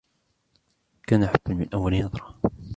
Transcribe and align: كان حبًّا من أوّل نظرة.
كان 1.07 1.27
حبًّا 1.27 1.53
من 1.53 1.73
أوّل 1.73 2.03
نظرة. 2.05 2.39